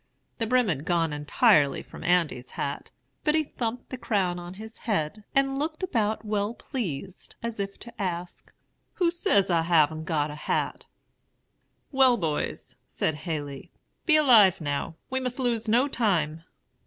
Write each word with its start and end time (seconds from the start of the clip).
The 0.39 0.47
brim 0.47 0.67
had 0.67 0.83
gone 0.83 1.13
entirely 1.13 1.83
from 1.83 2.03
Andy's 2.03 2.49
hat; 2.49 2.89
but 3.23 3.35
he 3.35 3.43
thumped 3.43 3.91
the 3.91 3.99
crown 3.99 4.39
on 4.39 4.55
his 4.55 4.79
head, 4.79 5.23
and 5.35 5.59
looked 5.59 5.83
about 5.83 6.25
well 6.25 6.55
pleased, 6.55 7.35
as 7.43 7.59
if 7.59 7.77
to 7.77 8.01
ask, 8.01 8.51
'Who 8.95 9.11
says 9.11 9.51
I 9.51 9.61
haven't 9.61 10.05
got 10.05 10.31
a 10.31 10.35
hat?' 10.35 10.87
"'Well, 11.91 12.17
boys,' 12.17 12.77
said 12.87 13.13
Haley, 13.13 13.69
'be 14.07 14.15
alive 14.15 14.59
now. 14.59 14.95
We 15.11 15.19
must 15.19 15.37
lose 15.37 15.67
no 15.67 15.87
time.' 15.87 16.45